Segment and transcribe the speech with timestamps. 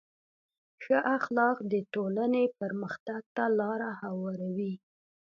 [0.83, 4.73] ښه اخلاق د ټولنې پرمختګ ته لاره هواروي.